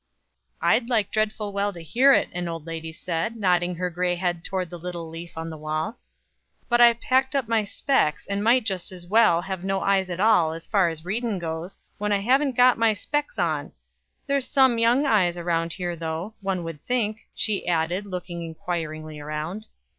"I'd 0.63 0.89
like 0.89 1.11
dreadful 1.11 1.53
well 1.53 1.71
to 1.73 1.79
hear 1.83 2.11
it," 2.11 2.29
an 2.33 2.47
old 2.47 2.65
lady 2.65 2.91
said, 2.91 3.35
nodding 3.35 3.75
her 3.75 3.91
gray 3.91 4.15
head 4.15 4.43
toward 4.43 4.71
the 4.71 4.79
little 4.79 5.07
leaf 5.07 5.37
on 5.37 5.51
the 5.51 5.59
wall; 5.59 5.99
"but 6.67 6.81
I've 6.81 6.99
packed 6.99 7.35
up 7.35 7.47
my 7.47 7.63
specs, 7.63 8.25
and 8.25 8.43
might 8.43 8.63
just 8.63 8.91
as 8.91 9.05
well 9.05 9.43
have 9.43 9.63
no 9.63 9.81
eyes 9.81 10.09
at 10.09 10.19
all, 10.19 10.53
as 10.53 10.65
far 10.65 10.89
as 10.89 11.05
readin' 11.05 11.37
goes, 11.37 11.77
when 11.99 12.11
I 12.11 12.17
haven't 12.21 12.57
got 12.57 12.79
my 12.79 12.93
specs 12.93 13.37
on. 13.37 13.73
There's 14.25 14.47
some 14.47 14.79
young 14.79 15.05
eyes 15.05 15.37
round 15.37 15.73
here 15.73 15.95
though, 15.95 16.33
one 16.41 16.63
would 16.63 16.83
think." 16.87 17.27
she 17.35 17.67
added, 17.67 18.07
looking 18.07 18.41
inquiringly 18.41 19.19
around. 19.19 19.67